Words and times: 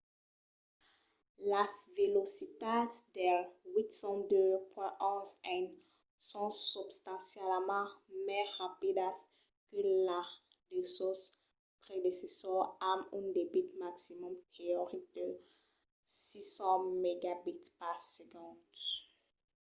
las 1.51 1.73
velocitats 1.97 2.95
del 3.17 3.39
802.11n 3.89 5.65
son 6.31 6.49
substancialament 6.71 7.89
mai 8.27 8.43
rapidas 8.59 9.17
que 9.69 9.81
la 10.07 10.21
de 10.71 10.79
sos 10.95 11.19
predecessors 11.83 12.71
amb 12.91 13.03
un 13.17 13.25
debit 13.37 13.67
maximum 13.83 14.33
teoric 14.55 15.03
de 15.17 15.27
600mbit/s 16.21 18.09